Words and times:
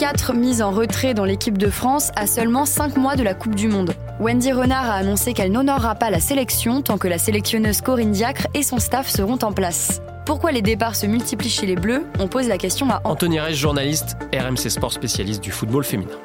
4 0.00 0.32
mises 0.32 0.62
en 0.62 0.70
retrait 0.70 1.12
dans 1.12 1.26
l'équipe 1.26 1.58
de 1.58 1.68
France 1.68 2.10
à 2.16 2.26
seulement 2.26 2.64
5 2.64 2.96
mois 2.96 3.16
de 3.16 3.22
la 3.22 3.34
Coupe 3.34 3.54
du 3.54 3.68
Monde. 3.68 3.92
Wendy 4.18 4.50
Renard 4.50 4.88
a 4.88 4.94
annoncé 4.94 5.34
qu'elle 5.34 5.52
n'honorera 5.52 5.94
pas 5.94 6.08
la 6.08 6.20
sélection 6.20 6.80
tant 6.80 6.96
que 6.96 7.06
la 7.06 7.18
sélectionneuse 7.18 7.82
Corinne 7.82 8.10
Diacre 8.10 8.46
et 8.54 8.62
son 8.62 8.78
staff 8.78 9.10
seront 9.10 9.38
en 9.42 9.52
place. 9.52 10.00
Pourquoi 10.24 10.52
les 10.52 10.62
départs 10.62 10.96
se 10.96 11.04
multiplient 11.04 11.50
chez 11.50 11.66
les 11.66 11.76
Bleus? 11.76 12.06
On 12.18 12.28
pose 12.28 12.48
la 12.48 12.56
question 12.56 12.88
à 12.88 13.02
Anthony 13.04 13.40
Reich, 13.40 13.56
journaliste, 13.56 14.16
RMC 14.32 14.70
Sport 14.70 14.94
spécialiste 14.94 15.44
du 15.44 15.50
football 15.50 15.84
féminin. 15.84 16.16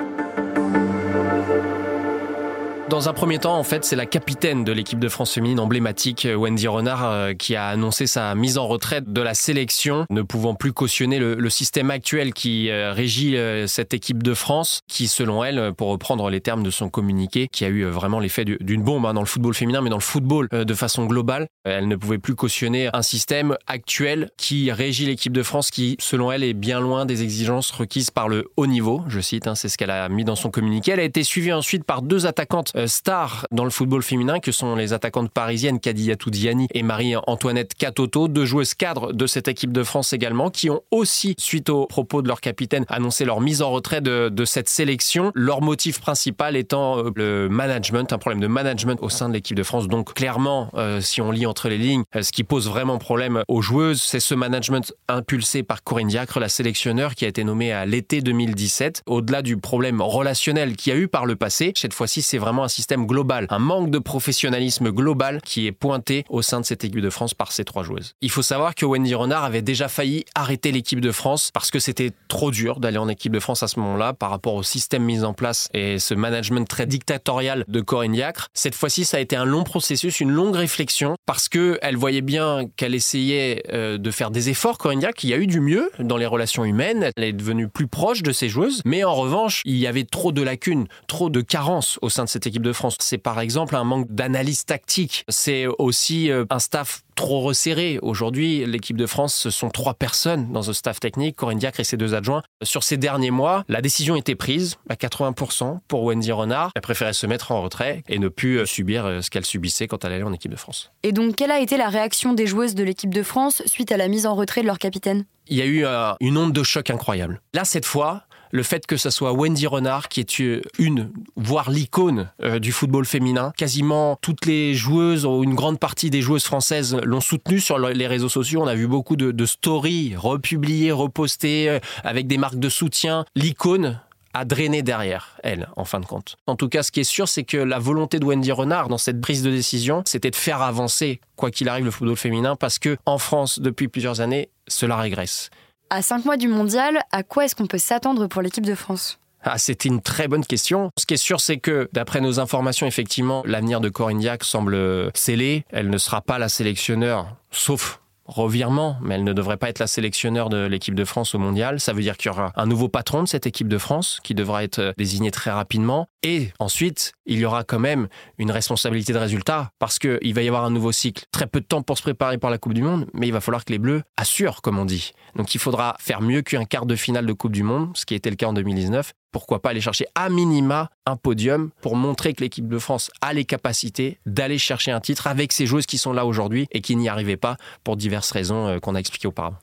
Dans 2.87 3.09
un 3.09 3.13
premier 3.13 3.39
temps, 3.39 3.57
en 3.57 3.63
fait, 3.63 3.83
c'est 3.83 3.95
la 3.95 4.05
capitaine 4.05 4.63
de 4.63 4.71
l'équipe 4.71 4.99
de 4.99 5.09
France 5.09 5.33
féminine 5.33 5.59
emblématique, 5.59 6.27
Wendy 6.31 6.67
Renard, 6.67 7.09
euh, 7.09 7.33
qui 7.33 7.55
a 7.55 7.65
annoncé 7.65 8.05
sa 8.05 8.35
mise 8.35 8.59
en 8.59 8.67
retraite 8.67 9.11
de 9.11 9.21
la 9.21 9.33
sélection, 9.33 10.05
ne 10.11 10.21
pouvant 10.21 10.53
plus 10.53 10.71
cautionner 10.71 11.17
le, 11.17 11.49
système 11.49 11.89
actuel 11.89 12.31
qui 12.31 12.69
euh, 12.69 12.93
régit 12.93 13.37
euh, 13.37 13.65
cette 13.65 13.95
équipe 13.95 14.21
de 14.21 14.35
France, 14.35 14.81
qui, 14.87 15.07
selon 15.07 15.43
elle, 15.43 15.73
pour 15.75 15.87
reprendre 15.87 16.29
les 16.29 16.41
termes 16.41 16.61
de 16.61 16.69
son 16.69 16.89
communiqué, 16.89 17.47
qui 17.51 17.65
a 17.65 17.69
eu 17.69 17.85
vraiment 17.85 18.19
l'effet 18.19 18.45
d'une 18.45 18.83
bombe 18.83 19.07
hein, 19.07 19.15
dans 19.15 19.21
le 19.21 19.25
football 19.25 19.55
féminin, 19.55 19.81
mais 19.81 19.89
dans 19.89 19.97
le 19.97 20.01
football 20.01 20.47
de 20.51 20.73
façon 20.75 21.05
globale, 21.05 21.47
elle 21.63 21.87
ne 21.87 21.95
pouvait 21.95 22.19
plus 22.19 22.35
cautionner 22.35 22.89
un 22.93 23.01
système 23.01 23.57
actuel 23.65 24.29
qui 24.37 24.71
régit 24.71 25.07
l'équipe 25.07 25.33
de 25.33 25.43
France, 25.43 25.71
qui, 25.71 25.97
selon 25.99 26.31
elle, 26.31 26.43
est 26.43 26.53
bien 26.53 26.79
loin 26.79 27.07
des 27.07 27.23
exigences 27.23 27.71
requises 27.71 28.11
par 28.11 28.29
le 28.29 28.45
haut 28.57 28.67
niveau. 28.67 29.01
Je 29.07 29.21
cite, 29.21 29.47
hein, 29.47 29.55
c'est 29.55 29.69
ce 29.69 29.77
qu'elle 29.77 29.89
a 29.89 30.07
mis 30.07 30.23
dans 30.23 30.35
son 30.35 30.51
communiqué. 30.51 30.91
Elle 30.91 30.99
a 30.99 31.03
été 31.03 31.23
suivie 31.23 31.53
ensuite 31.53 31.83
par 31.83 32.03
deux 32.03 32.27
attaquantes 32.27 32.73
euh, 32.74 32.74
stars 32.85 33.47
dans 33.51 33.63
le 33.63 33.69
football 33.69 34.03
féminin 34.03 34.39
que 34.39 34.51
sont 34.51 34.75
les 34.75 34.93
attaquantes 34.93 35.31
parisiennes 35.31 35.79
Kadiatou 35.79 36.29
Diani 36.29 36.67
et 36.73 36.83
Marie-Antoinette 36.83 37.73
Katoto, 37.73 38.27
deux 38.27 38.45
joueuses 38.45 38.73
cadres 38.73 39.13
de 39.13 39.27
cette 39.27 39.47
équipe 39.47 39.71
de 39.71 39.83
France 39.83 40.13
également, 40.13 40.49
qui 40.49 40.69
ont 40.69 40.81
aussi, 40.91 41.35
suite 41.37 41.69
aux 41.69 41.85
propos 41.85 42.21
de 42.21 42.27
leur 42.27 42.41
capitaine, 42.41 42.85
annoncé 42.89 43.25
leur 43.25 43.41
mise 43.41 43.61
en 43.61 43.71
retrait 43.71 44.01
de, 44.01 44.29
de 44.29 44.45
cette 44.45 44.69
sélection. 44.69 45.31
Leur 45.35 45.61
motif 45.61 45.99
principal 45.99 46.55
étant 46.55 46.99
euh, 46.99 47.11
le 47.15 47.49
management, 47.49 48.11
un 48.11 48.17
problème 48.17 48.41
de 48.41 48.47
management 48.47 48.97
au 49.01 49.09
sein 49.09 49.29
de 49.29 49.33
l'équipe 49.33 49.55
de 49.55 49.63
France. 49.63 49.87
Donc 49.87 50.13
clairement, 50.13 50.69
euh, 50.75 51.01
si 51.01 51.21
on 51.21 51.31
lit 51.31 51.45
entre 51.45 51.69
les 51.69 51.77
lignes, 51.77 52.03
ce 52.19 52.31
qui 52.31 52.43
pose 52.43 52.67
vraiment 52.67 52.97
problème 52.97 53.43
aux 53.47 53.61
joueuses, 53.61 54.01
c'est 54.01 54.19
ce 54.19 54.35
management 54.35 54.93
impulsé 55.07 55.63
par 55.63 55.83
Corinne 55.83 56.07
Diacre, 56.07 56.39
la 56.39 56.49
sélectionneur 56.49 57.15
qui 57.15 57.25
a 57.25 57.27
été 57.27 57.43
nommée 57.43 57.71
à 57.71 57.85
l'été 57.85 58.21
2017. 58.21 59.03
Au-delà 59.05 59.41
du 59.41 59.57
problème 59.57 60.01
relationnel 60.01 60.75
qu'il 60.75 60.93
y 60.93 60.95
a 60.95 60.99
eu 60.99 61.07
par 61.07 61.25
le 61.25 61.35
passé, 61.35 61.71
cette 61.75 61.93
fois-ci, 61.93 62.21
c'est 62.21 62.37
vraiment 62.37 62.64
un 62.65 62.67
système 62.67 63.05
global, 63.05 63.47
un 63.49 63.59
manque 63.59 63.89
de 63.89 63.99
professionnalisme 63.99 64.91
global 64.91 65.39
qui 65.43 65.67
est 65.67 65.71
pointé 65.71 66.25
au 66.29 66.41
sein 66.41 66.59
de 66.59 66.65
cette 66.65 66.83
équipe 66.83 67.01
de 67.01 67.09
France 67.09 67.33
par 67.33 67.51
ces 67.51 67.63
trois 67.63 67.83
joueuses. 67.83 68.13
Il 68.21 68.29
faut 68.29 68.41
savoir 68.41 68.75
que 68.75 68.85
Wendy 68.85 69.15
Renard 69.15 69.43
avait 69.43 69.61
déjà 69.61 69.87
failli 69.87 70.25
arrêter 70.35 70.71
l'équipe 70.71 70.99
de 70.99 71.11
France 71.11 71.51
parce 71.53 71.71
que 71.71 71.79
c'était 71.79 72.11
trop 72.27 72.51
dur 72.51 72.79
d'aller 72.79 72.97
en 72.97 73.07
équipe 73.07 73.31
de 73.31 73.39
France 73.39 73.63
à 73.63 73.67
ce 73.67 73.79
moment-là 73.79 74.13
par 74.13 74.29
rapport 74.29 74.55
au 74.55 74.63
système 74.63 75.03
mis 75.03 75.23
en 75.23 75.33
place 75.33 75.69
et 75.73 75.99
ce 75.99 76.13
management 76.13 76.67
très 76.67 76.85
dictatorial 76.85 77.63
de 77.67 77.81
Corinne 77.81 78.13
Diacre. 78.13 78.49
Cette 78.53 78.75
fois-ci, 78.75 79.05
ça 79.05 79.17
a 79.17 79.19
été 79.19 79.35
un 79.35 79.45
long 79.45 79.63
processus, 79.63 80.19
une 80.19 80.31
longue 80.31 80.55
réflexion 80.55 81.15
parce 81.25 81.49
qu'elle 81.49 81.95
voyait 81.95 82.21
bien 82.21 82.67
qu'elle 82.75 82.95
essayait 82.95 83.63
euh, 83.71 83.97
de 83.97 84.11
faire 84.11 84.31
des 84.31 84.49
efforts, 84.49 84.77
Corinne 84.77 84.99
Diacre. 84.99 85.23
Il 85.23 85.29
y 85.29 85.33
a 85.33 85.37
eu 85.37 85.47
du 85.47 85.59
mieux 85.59 85.91
dans 85.99 86.17
les 86.17 86.25
relations 86.25 86.65
humaines. 86.65 87.11
Elle 87.15 87.23
est 87.23 87.33
devenue 87.33 87.67
plus 87.67 87.87
proche 87.87 88.23
de 88.23 88.31
ses 88.31 88.49
joueuses. 88.49 88.81
Mais 88.85 89.03
en 89.03 89.13
revanche, 89.13 89.61
il 89.65 89.77
y 89.77 89.87
avait 89.87 90.03
trop 90.03 90.31
de 90.31 90.41
lacunes, 90.41 90.87
trop 91.07 91.29
de 91.29 91.41
carences 91.41 91.99
au 92.01 92.09
sein 92.09 92.23
de 92.23 92.29
cette 92.29 92.47
équipe 92.47 92.54
de 92.63 92.73
France. 92.73 92.95
C'est 92.99 93.17
par 93.17 93.39
exemple 93.39 93.75
un 93.75 93.83
manque 93.83 94.07
d'analyse 94.09 94.65
tactique. 94.65 95.23
C'est 95.29 95.65
aussi 95.79 96.31
euh, 96.31 96.45
un 96.49 96.59
staff 96.59 97.03
trop 97.15 97.41
resserré. 97.41 97.97
Aujourd'hui, 98.01 98.65
l'équipe 98.65 98.97
de 98.97 99.05
France, 99.07 99.33
ce 99.33 99.49
sont 99.49 99.69
trois 99.69 99.93
personnes 99.93 100.51
dans 100.51 100.61
le 100.61 100.73
staff 100.73 100.99
technique, 100.99 101.37
Corinne 101.37 101.57
Diacre 101.57 101.79
et 101.79 101.83
ses 101.83 101.97
deux 101.97 102.13
adjoints. 102.13 102.43
Sur 102.61 102.83
ces 102.83 102.97
derniers 102.97 103.31
mois, 103.31 103.63
la 103.67 103.81
décision 103.81 104.15
était 104.15 104.35
prise 104.35 104.75
à 104.89 104.95
80% 104.95 105.79
pour 105.87 106.03
Wendy 106.03 106.31
Renard. 106.31 106.71
Elle 106.75 106.81
préférait 106.81 107.13
se 107.13 107.25
mettre 107.25 107.51
en 107.51 107.61
retrait 107.61 108.03
et 108.07 108.19
ne 108.19 108.27
plus 108.27 108.59
euh, 108.59 108.65
subir 108.65 109.05
euh, 109.05 109.21
ce 109.21 109.29
qu'elle 109.29 109.45
subissait 109.45 109.87
quand 109.87 110.03
elle 110.05 110.11
allait 110.11 110.23
en 110.23 110.33
équipe 110.33 110.51
de 110.51 110.57
France. 110.57 110.91
Et 111.03 111.11
donc, 111.11 111.35
quelle 111.35 111.51
a 111.51 111.59
été 111.59 111.77
la 111.77 111.89
réaction 111.89 112.33
des 112.33 112.45
joueuses 112.45 112.75
de 112.75 112.83
l'équipe 112.83 113.13
de 113.13 113.23
France 113.23 113.63
suite 113.65 113.91
à 113.91 113.97
la 113.97 114.07
mise 114.07 114.25
en 114.25 114.35
retrait 114.35 114.61
de 114.61 114.67
leur 114.67 114.79
capitaine? 114.79 115.25
Il 115.47 115.57
y 115.57 115.61
a 115.61 115.65
eu 115.65 115.85
euh, 115.85 116.13
une 116.19 116.37
onde 116.37 116.53
de 116.53 116.63
choc 116.63 116.89
incroyable. 116.89 117.41
Là, 117.53 117.65
cette 117.65 117.85
fois, 117.85 118.23
le 118.51 118.63
fait 118.63 118.85
que 118.85 118.97
ce 118.97 119.09
soit 119.09 119.33
Wendy 119.33 119.67
Renard 119.67 120.09
qui 120.09 120.19
est 120.19 120.39
une, 120.39 121.11
voire 121.35 121.69
l'icône 121.69 122.29
euh, 122.43 122.59
du 122.59 122.71
football 122.71 123.05
féminin. 123.05 123.53
Quasiment 123.57 124.17
toutes 124.21 124.45
les 124.45 124.73
joueuses, 124.73 125.25
ou 125.25 125.43
une 125.43 125.55
grande 125.55 125.79
partie 125.79 126.09
des 126.09 126.21
joueuses 126.21 126.45
françaises 126.45 126.95
l'ont 127.03 127.21
soutenue 127.21 127.59
sur 127.59 127.77
les 127.77 128.07
réseaux 128.07 128.29
sociaux. 128.29 128.61
On 128.63 128.67
a 128.67 128.75
vu 128.75 128.87
beaucoup 128.87 129.15
de, 129.15 129.45
stories 129.45 130.15
republiées, 130.15 130.91
repostées, 130.91 131.69
euh, 131.69 131.79
avec 132.03 132.27
des 132.27 132.37
marques 132.37 132.59
de 132.59 132.69
soutien. 132.69 133.25
L'icône 133.35 133.99
a 134.33 134.43
drainé 134.43 134.81
derrière 134.81 135.37
elle, 135.43 135.69
en 135.77 135.85
fin 135.85 135.99
de 136.01 136.05
compte. 136.05 136.35
En 136.45 136.55
tout 136.55 136.67
cas, 136.67 136.83
ce 136.83 136.91
qui 136.91 136.99
est 136.99 137.05
sûr, 137.05 137.29
c'est 137.29 137.45
que 137.45 137.57
la 137.57 137.79
volonté 137.79 138.19
de 138.19 138.25
Wendy 138.25 138.51
Renard 138.51 138.89
dans 138.89 138.97
cette 138.97 139.21
prise 139.21 139.43
de 139.43 139.49
décision, 139.49 140.03
c'était 140.05 140.31
de 140.31 140.35
faire 140.35 140.61
avancer, 140.61 141.21
quoi 141.37 141.51
qu'il 141.51 141.69
arrive, 141.69 141.85
le 141.85 141.91
football 141.91 142.17
féminin, 142.17 142.57
parce 142.57 142.77
que 142.77 142.97
en 143.05 143.17
France, 143.17 143.59
depuis 143.59 143.87
plusieurs 143.87 144.19
années, 144.19 144.49
cela 144.67 144.97
régresse. 144.97 145.49
À 145.89 146.01
cinq 146.01 146.25
mois 146.25 146.37
du 146.37 146.47
mondial, 146.47 147.01
à 147.11 147.23
quoi 147.23 147.45
est-ce 147.45 147.55
qu'on 147.55 147.67
peut 147.67 147.77
s'attendre 147.77 148.27
pour 148.27 148.41
l'équipe 148.41 148.65
de 148.65 148.75
France? 148.75 149.19
Ah, 149.43 149.59
c'était 149.59 149.89
une 149.89 150.01
très 150.01 150.27
bonne 150.27 150.43
question. 150.43 150.89
Ce 150.97 151.05
qui 151.05 151.13
est 151.13 151.17
sûr, 151.17 151.39
c'est 151.39 151.57
que, 151.57 151.87
d'après 151.93 152.19
nos 152.19 152.39
informations, 152.39 152.87
effectivement, 152.87 153.43
l'avenir 153.45 153.79
de 153.79 153.89
Corinne 153.89 154.37
semble 154.41 155.11
scellé. 155.13 155.63
Elle 155.69 155.91
ne 155.91 155.99
sera 155.99 156.21
pas 156.21 156.39
la 156.39 156.49
sélectionneur, 156.49 157.27
sauf 157.51 158.01
revirement, 158.25 158.97
mais 159.01 159.15
elle 159.15 159.23
ne 159.23 159.33
devrait 159.33 159.57
pas 159.57 159.69
être 159.69 159.79
la 159.79 159.87
sélectionneur 159.87 160.49
de 160.49 160.65
l'équipe 160.65 160.95
de 160.95 161.05
France 161.05 161.35
au 161.35 161.39
mondial. 161.39 161.79
Ça 161.79 161.93
veut 161.93 162.01
dire 162.01 162.17
qu'il 162.17 162.31
y 162.31 162.33
aura 162.33 162.51
un 162.55 162.65
nouveau 162.65 162.89
patron 162.89 163.23
de 163.23 163.27
cette 163.27 163.47
équipe 163.47 163.67
de 163.67 163.77
France 163.77 164.19
qui 164.23 164.33
devra 164.33 164.63
être 164.63 164.79
euh, 164.79 164.93
désigné 164.97 165.31
très 165.31 165.51
rapidement. 165.51 166.07
Et 166.23 166.49
ensuite, 166.59 167.13
il 167.25 167.37
y 167.37 167.45
aura 167.45 167.63
quand 167.63 167.79
même 167.79 168.07
une 168.37 168.51
responsabilité 168.51 169.13
de 169.13 169.19
résultat 169.19 169.69
parce 169.79 169.99
qu'il 169.99 170.33
va 170.33 170.41
y 170.41 170.47
avoir 170.47 170.65
un 170.65 170.71
nouveau 170.71 170.91
cycle. 170.91 171.25
Très 171.31 171.47
peu 171.47 171.59
de 171.59 171.65
temps 171.65 171.83
pour 171.83 171.97
se 171.97 172.03
préparer 172.03 172.37
pour 172.37 172.49
la 172.49 172.57
Coupe 172.57 172.73
du 172.73 172.81
Monde, 172.81 173.07
mais 173.13 173.27
il 173.27 173.33
va 173.33 173.41
falloir 173.41 173.63
que 173.63 173.71
les 173.71 173.79
Bleus 173.79 174.01
assurent, 174.17 174.61
comme 174.61 174.79
on 174.79 174.85
dit. 174.85 175.11
Donc 175.35 175.53
il 175.53 175.59
faudra 175.59 175.95
faire 175.99 176.21
mieux 176.21 176.41
qu'un 176.41 176.65
quart 176.65 176.85
de 176.85 176.95
finale 176.95 177.25
de 177.25 177.33
Coupe 177.33 177.51
du 177.51 177.63
Monde, 177.63 177.91
ce 177.95 178.05
qui 178.05 178.15
été 178.15 178.29
le 178.29 178.35
cas 178.35 178.47
en 178.47 178.53
2019, 178.53 179.13
pourquoi 179.35 179.61
pas 179.61 179.71
aller 179.71 179.81
chercher 179.81 180.05
à 180.15 180.29
minima 180.29 180.89
un 181.05 181.17
podium 181.17 181.69
pour 181.81 181.97
montrer 181.97 182.33
que 182.33 182.41
l'équipe 182.41 182.69
de 182.69 182.79
France 182.79 183.11
a 183.19 183.33
les 183.33 183.43
capacités 183.43 184.17
d'aller 184.25 184.57
chercher 184.57 184.91
un 184.91 185.01
titre 185.01 185.27
avec 185.27 185.51
ces 185.51 185.65
joueuses 185.65 185.85
qui 185.85 185.97
sont 185.97 186.13
là 186.13 186.25
aujourd'hui 186.25 186.67
et 186.71 186.79
qui 186.79 186.95
n'y 186.95 187.09
arrivaient 187.09 187.35
pas 187.35 187.57
pour 187.83 187.97
diverses 187.97 188.31
raisons 188.31 188.65
euh, 188.65 188.79
qu'on 188.79 188.95
a 188.95 188.99
expliquées 188.99 189.27
auparavant. 189.27 189.57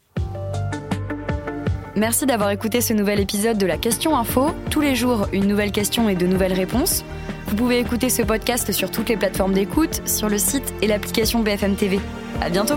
Merci 1.97 2.27
d'avoir 2.27 2.51
écouté 2.51 2.83
ce 2.83 2.93
nouvel 2.93 3.19
épisode 3.19 3.57
de 3.57 3.65
la 3.65 3.79
Question 3.79 4.15
Info. 4.15 4.51
Tous 4.69 4.83
les 4.83 4.95
jours, 4.95 5.27
une 5.33 5.47
nouvelle 5.47 5.73
question 5.73 6.07
et 6.11 6.17
de 6.17 6.27
nouvelles 6.27 6.53
réponses. 6.53 7.03
Vous 7.47 7.57
pouvez 7.57 7.79
écouter 7.79 8.11
ce 8.11 8.21
podcast 8.21 8.73
sur 8.73 8.91
toutes 8.91 9.09
les 9.09 9.17
plateformes 9.17 9.55
d'écoute, 9.55 10.07
sur 10.07 10.29
le 10.29 10.37
site 10.37 10.75
et 10.83 10.87
l'application 10.87 11.41
BFM 11.41 11.77
TV. 11.77 11.99
À 12.43 12.51
bientôt! 12.51 12.77